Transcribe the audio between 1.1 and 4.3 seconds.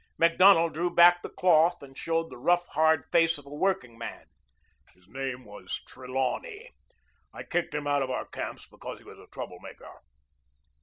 the cloth and showed the rough, hard face of a workingman.